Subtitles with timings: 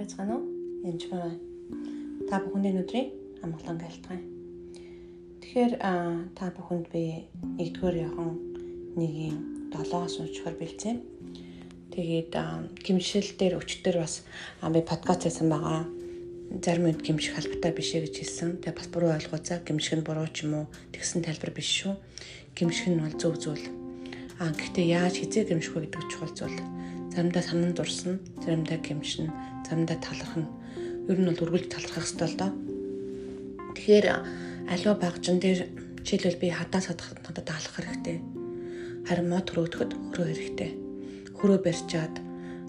[0.00, 0.48] байцгаана уу?
[0.88, 1.36] Янж байна.
[2.28, 3.08] Та бүхэндээ өдрийн
[3.44, 4.20] амгалан гэлтгай.
[5.44, 5.72] Тэгэхээр
[6.32, 7.28] та бүхэнд би
[7.60, 8.30] нэгдүгээр яхан
[8.96, 9.36] нэгийн
[9.76, 10.96] 7-оос уншихаар бэлдсэн.
[11.92, 12.32] Тэгээд
[12.80, 14.24] гимшил дээр өчтөр бас
[14.64, 15.84] би подкаст хийсэн байгаа.
[16.64, 18.50] Зарим үед гимших албатай биш ээ гэж хэлсэн.
[18.64, 21.92] Тэгээ бас буруу ойлгоцаа гимших нь буруу ч юм уу тэгсэн тайлбар биш шүү.
[22.56, 23.68] Гимших нь бол зөв зүйл.
[24.40, 26.56] А гэхдээ яаж хизээ гимших вэ гэдэг чухал зүйл
[27.10, 29.30] заримдаа санан дурсна, заримдаа гимшин,
[29.70, 30.50] заримдаа талархна.
[31.06, 32.50] Ер нь бол үргэлж талархах хэрэгтэй л доо.
[33.78, 34.06] Тэгэхээр
[34.66, 35.70] аливаа багжин дээр
[36.02, 38.18] жишээлбэл би хадаа садах надад алах хэрэгтэй.
[39.06, 40.70] Харин мод хөрөөдөхөд хөрөө хэрэгтэй.
[41.38, 42.14] Хөрөө барьчаад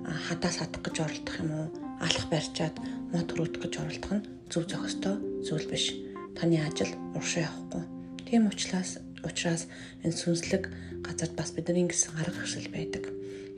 [0.06, 1.68] хадаа садах гэж оролдох юм уу?
[2.06, 2.76] Алах барьчаад
[3.09, 5.98] мод хөрөөдөх гэж оролдох нь зөв зохистой зүйл биш.
[6.38, 7.84] Таны ажил уршаа явахгүй.
[8.30, 9.70] Тийм учраас учраас
[10.03, 10.63] энэ сүнслэг
[11.05, 13.05] газарт бас бидний гэсэн арга хэрэгсэл байдаг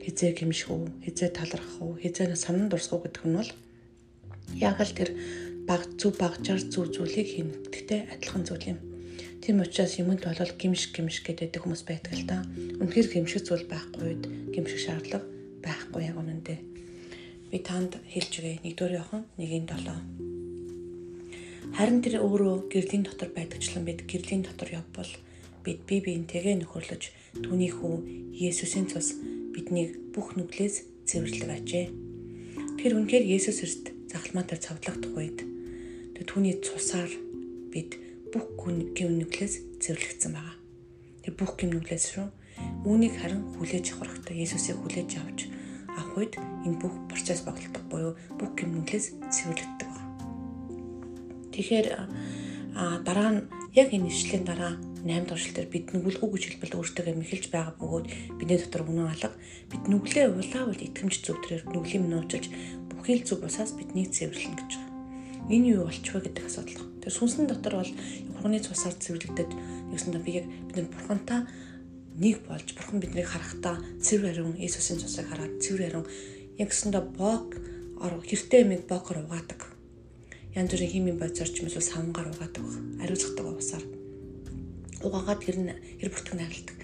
[0.04, 3.48] хизээ гимших үү, хизээ талархах уу, хизээ санан дурсах гэдэг нь бол
[4.60, 5.16] яг л тэр
[5.64, 8.80] баг зүв багжаар зүв зүйлийг хийнэ гэдэгтэй адилхан зүйл юм.
[9.40, 12.44] Тийм учраас юмд болол гимш гимш гэдэг хүмүүс байдаг л да.
[12.84, 15.24] Үнэхээр гимших зүйл байхгүй үед гимших шаардлага
[15.64, 16.60] байхгүй яг үнэндээ.
[17.48, 18.60] Би танд хэлж өгье.
[18.60, 19.88] Нэгдүгээр явах нэгийн 7.
[21.76, 25.08] Харин тэр өөрөө гэрлийн дотор байдагчлан бид гэрлийн дотор явбал
[25.64, 27.02] бид бие биентэйгээ нөхөрлөж
[27.40, 27.94] түүний хүү
[28.36, 29.16] Есүсийн цус
[29.56, 31.86] биднийг бүх нүглээс цэвэрлэг ажээ.
[32.78, 35.38] Тэр үнэхээр Есүс Христ захалмаатай цавдлагдах үед
[36.24, 37.10] түүний цусаар
[37.70, 37.96] бид
[38.32, 38.58] бүх
[38.96, 40.56] гим нүглээс цэвэрлэгдсэн байгаа.
[41.22, 42.26] Тэр бүх гим нүглээс шүү.
[42.88, 44.42] Үүнийг харин хүлээж авах хэрэгтэй.
[44.42, 45.40] Есүсийг хүлээж авч
[45.94, 46.34] авах үед
[46.66, 49.90] энэ бүх процесс багтдаг буюу бүх гим нүглээс цэвэрлэгддэг.
[51.54, 51.86] Тэгэхээр
[53.06, 53.40] дараа нь
[53.78, 54.74] яг энэ ишлэлийн дараа
[55.04, 58.06] 8 дугаар шилтер бид нүгэлгүй гэж хэлбэл өөртөө мэхэлж байгаа бөгөөд
[58.40, 59.36] бидний дотор үнэн алга
[59.68, 62.48] бид нүглээ улаавал итгэмж зөвдрээр нүглийн минь уучилж
[62.88, 64.92] бүхий л зүг усаас бидний цэвэрлэнэ гэж байгаа.
[65.52, 66.88] Энэ юу болчихвэ гэдэг асуудал.
[67.04, 67.92] Тэр сүнсэн дотор бол
[68.40, 69.52] хурны цусаар цэвэрлэгдээд
[69.92, 71.44] нэгсэндээ би яг бид бурхантай
[72.16, 76.08] нэг болж бурхан биднийг харахтаа цэвэр ариун Иесусийн цусыг хараад цэвэр ариун
[76.56, 77.52] яг гэсэндээ бог
[78.00, 79.68] хэртэй мэг богор угаадаг.
[80.56, 82.64] Янз бүрийн химийн бодис орчим эсвэл савнгаар угаадаг.
[83.04, 83.84] Ариуцгадаг усаар
[85.04, 85.70] угаагаад тэр нь
[86.00, 86.76] хэр бүртгэн харилдаг.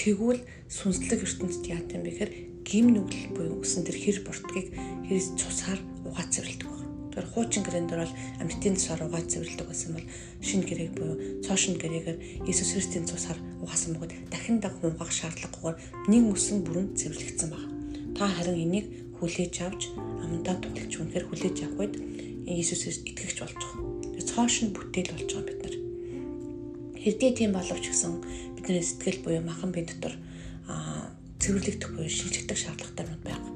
[0.00, 0.40] Тэгвэл
[0.72, 2.32] сүнслэг ертөнцид яат юм бэ гэхээр
[2.68, 4.68] гим нүгэл буюу өсөн тэр хэр бүртгийг
[5.08, 6.86] хэр цусаар угаад цэвэрлдэг байна.
[7.08, 8.14] Тэгэхээр хуучин гэрээндэр бол
[8.44, 10.06] амьтын цусаар угаад цэвэрлдэг байсан бол
[10.44, 15.76] шинэ гэрээг буюу цоошин гэрээгээр Иесус Христийн цусаар угаасан бөгөөд дахин даг хумгаах шаардлагагүйгээр
[16.12, 17.68] нэг мөсөн бүрэн цэвэрлэгдсэн байна.
[18.14, 18.86] Та харин энийг
[19.18, 21.94] хүлээж авч амандаа тулж үнэхээр хүлээж авах үед
[22.48, 23.82] Иесусээс итгэгч болж байгаа.
[24.28, 25.67] Цоошин бүтээл болж байгаа бид
[27.08, 28.20] Хэдий тийм боловч гэсэн
[28.52, 30.12] бидний сэтгэл буюу махан бие дотор
[31.40, 33.48] цэвэрлэгдэх буюу шинжлэхдэх шаардлагатай юм байна.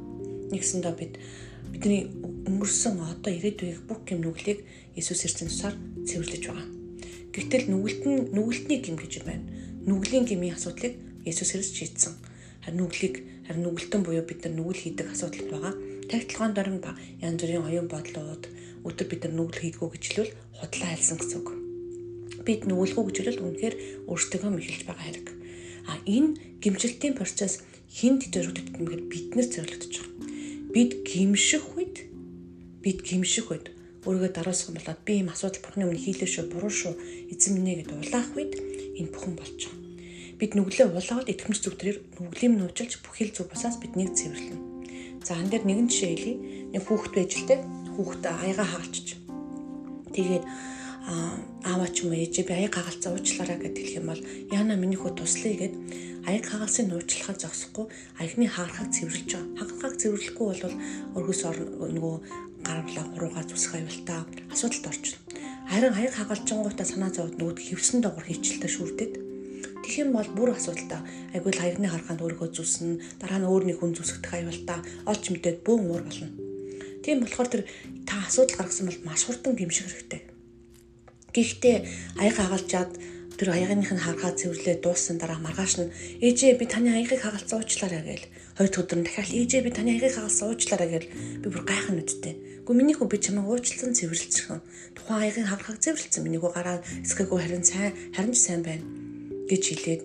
[0.56, 1.20] Нэгсэндээ бид
[1.68, 2.08] бидний
[2.48, 4.64] өнгөрсөн одоо ирээдүйг бүх гэм нүглийг
[4.96, 5.76] Иесус ирсэн тусаар
[6.08, 6.68] цэвэрлэж байгаа.
[7.36, 9.44] Гэвтэл нүгэлт нь нүгэлтний гэм гэж байна.
[9.84, 10.96] Нүглийн гмийн асуудлыг
[11.28, 12.16] Иесус Христ шийдсэн.
[12.64, 15.74] Харин нүглийг харин нүгэлтэн буюу бид нар нүгэл хийдэг асуудал байгаа.
[16.08, 18.48] Тагтлагаан дорн ба янз бүрийн оюун бодлууд
[18.88, 21.61] өдөр бид нар нүгэл хийдгүү гэжлүүл худлаа хэлсэн гэсэн үг
[22.46, 23.74] бид нүгэлгүй гэж хэлэл үнэхээр
[24.10, 25.28] өөртөө мэхэлж байгаа хэрэг.
[25.90, 30.28] А энэ гимжилтийн процесс хинд зориулагддаг юм гэхээр биднэр зориулагдаж байгаа.
[30.74, 31.96] Бид гимших үед
[32.82, 33.66] бид гимших үед
[34.02, 36.94] өөрийгөө дараалсан болоод би ийм асуудал бурхны өмнө хийлээ шүү, буруу шүү,
[37.30, 38.52] эзэн минь гэд улаах үед
[38.98, 39.80] энэ бүхэн болж байгаа.
[40.42, 44.58] Бид нүглээ улаад итгэмж зүгтрээр нүглийн минь уучлж бүхэл зүг басаас биднийг цэвэрлэнэ.
[45.22, 46.34] За ан дээр нэгэн жишээ хэлье.
[46.74, 47.56] Нэг хүүхэд байж л те
[47.94, 49.06] хүүхэд аяга хаалчж.
[50.10, 50.44] Тэгээд
[51.62, 51.71] ааваа
[52.02, 55.22] ч юм уу ээжээ би аяг хагалцаа уучлаарай гэд хэлэх юм бол яана миний хөө
[55.22, 55.74] туслая гэд
[56.26, 57.86] аяг хагалцыг уучлахаа зогсохгүй
[58.18, 59.54] аягны хаархаг цэвэрлж байгаа.
[59.62, 60.62] Хагахаг цэвэрлэхгүй бол
[61.14, 62.14] өргөс нөгөө
[62.66, 64.20] гарамлаа хуруугаа зүсэх аюултаа
[64.50, 65.22] асуудалд орчихно.
[65.70, 69.12] Харин аяг хагалжингуудаа санаа зовд нөгөөд хөвсөн доогор хийчлээ шүрдэд.
[69.86, 71.06] Тэгэх юм бол бүр асуудалтай.
[71.38, 75.62] Айгүй л аягны хараханд өөрийгөө зүснэ, дараа нь өөр нэг хүн зүсгэх аюултаа олж мэдээд
[75.62, 76.34] бөөн уур болно.
[77.06, 77.62] Тийм болохоор тэр
[78.06, 80.31] та асуудал гаргасан бол маш хурдан гимших хэрэгтэй
[81.32, 81.76] Гэхдээ
[82.20, 82.92] аяг хагалжаад
[83.40, 88.04] тэр аягных нь харахаа цэвэрлээ дууссан дараа маргааш нь ээжээ би таны аягийг хагалцсан уучлаарай
[88.04, 88.26] гээл.
[88.60, 91.08] Хоёр өдөр нь дахиад ээжээ би таны аягийг хагалцсан уучлаарай гээл.
[91.40, 92.34] Би бүр гайхах нүдтэй.
[92.62, 94.60] Гэхдээ миний хөө би чамайг уучлсан цэвэрлэлцэн.
[94.92, 96.22] Тухайн аягийг харахаа цэвэрлэлцэн.
[96.22, 98.84] Миний хөө гараа эсгээгөө харин сайн харин ч сайн байна
[99.48, 100.02] гэж хэлээд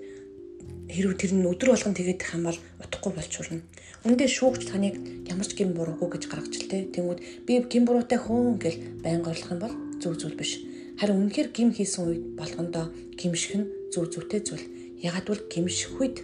[0.95, 3.61] хэрв тэр нь өдөр болгон тэгээд их юм бол утахгүй болж хүрнэ.
[4.07, 4.95] Үндэ шүүгч таныг
[5.27, 6.87] ямар ч гин буруугүй гэж гаргаж л тэ.
[6.95, 10.66] Тэнгүүд би гин буруутай хөөн гэл байн горлох юм бол зөв зүйл биш
[10.97, 14.65] Харин үнэхээр гим хийсэн үед болгондоо гимших нь зүв зүйтэй зүйл.
[15.05, 16.17] Ягаад бол гимших үед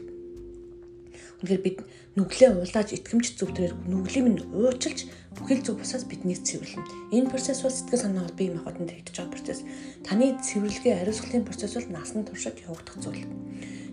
[1.43, 1.77] Үнэхээр бид
[2.15, 7.11] нүглээ улааж итгэмж зүвтрээр нүглийг минь уучлж бүхэл зүг бусаас биднийг цэвэрлэнэ.
[7.11, 9.61] Энэ процесс бол сэтгэл санаа бол бие махбодод хийгдэж байгаа процесс.
[10.07, 13.27] Таны цэвэрлэгээ ариусгалтын процесс бол насан туршид явагдах зүйл.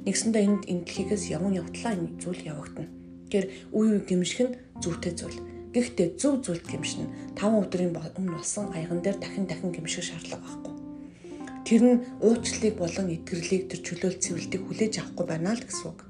[0.07, 2.87] Нэгсэндээ энд энэ дэлхийгээс явн явтлаа энэ зүйл явагдана.
[3.27, 5.39] Тэгэхээр үе үе гимших нь зүйтэй зүйл.
[5.75, 10.70] Гэхдээ зөв зүйлд гимшин 5 өдрийн өмнө болсон аяган дээр дахин дахин гимших шаардлага байхгүй.
[11.67, 16.01] Тэр нь уучлалыг болон итгэрлийг тэр чөлөөл цэвэрлтийг хүлээж авахгүй байна л гэсэн үг.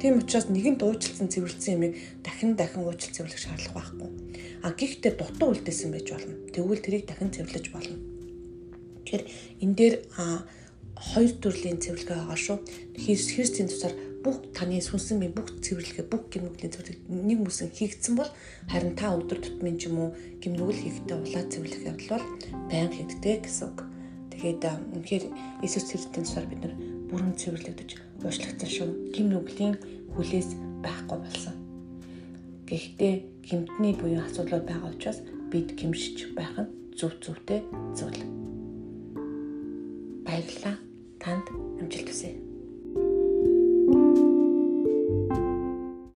[0.00, 4.10] Тийм учраас нэгэнт уучлалсан цэвэрлсэн юмыг дахин дахин уучлал цэвэрлэх шаардлага байхгүй.
[4.64, 6.34] А гэхдээ дутуу үлдээсэн байж болно.
[6.52, 7.96] Тэгвэл тэрийг дахин цэвэрлэж болно.
[9.04, 9.24] Тэгэхээр
[9.64, 9.94] энэ дээр
[10.98, 12.58] хоёр төрлийн цэвэрлэгээ байгаа шүү.
[13.00, 18.32] Христийн тусаар бүх таны сүнсэн минь бүх цэвэрлэгээ бүх гимнүглийн цэвэрлэг нэг мүсэн хийгдсэн бол
[18.72, 20.08] харин та өдөр тутмын ч юм уу
[20.40, 22.26] гимнүгэл хийхдээ улаа цэвэрлэх явдал бол
[22.72, 23.78] байнга хийгддэг гэсэн үг.
[24.44, 25.24] Тэгээд үнэхээр
[25.64, 26.76] Иесус Христосийн тусаар бид нар
[27.08, 28.88] бүрэн цэвэрлэгдэж уучлагдсан шүү.
[29.16, 29.80] Гим нүглийн
[30.12, 30.52] хүлээс
[30.84, 31.56] байхгүй болсон.
[32.68, 37.64] Гэхдээ гимтний буюу асуудлууд байгаа учраас бид гимшиж байх нь зөв зөвтэй
[37.96, 38.20] зүйл.
[40.28, 40.76] Баярлалаа.